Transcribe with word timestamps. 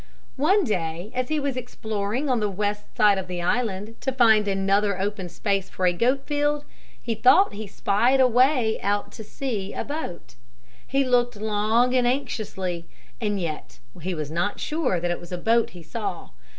One 0.41 0.63
day 0.63 1.11
as 1.13 1.29
he 1.29 1.39
was 1.39 1.55
exploring 1.55 2.27
on 2.27 2.39
the 2.39 2.49
west 2.49 2.85
side 2.97 3.19
of 3.19 3.27
the 3.27 3.39
island 3.43 4.01
to 4.01 4.11
find 4.11 4.47
another 4.47 4.99
open 4.99 5.29
space 5.29 5.69
for 5.69 5.85
a 5.85 5.93
goat 5.93 6.25
field, 6.25 6.65
he 6.99 7.13
thought 7.13 7.53
he 7.53 7.67
spied 7.67 8.19
away 8.19 8.79
out 8.81 9.11
to 9.11 9.23
sea 9.23 9.75
a 9.75 9.83
boat. 9.83 10.33
He 10.87 11.03
looked 11.05 11.35
long 11.35 11.93
and 11.93 12.07
anxiously 12.07 12.87
and 13.21 13.39
yet 13.39 13.77
he 14.01 14.15
was 14.15 14.31
not 14.31 14.59
sure 14.59 14.99
that 14.99 15.11
it 15.11 15.19
was 15.19 15.31
a 15.31 15.37
boat 15.37 15.69
he 15.69 15.83
saw. 15.83 16.29